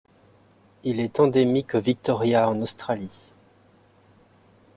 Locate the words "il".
0.83-0.99